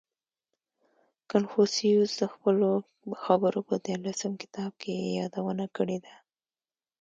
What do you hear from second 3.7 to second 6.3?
دیارلسم کتاب کې یې یادونه کړې ده.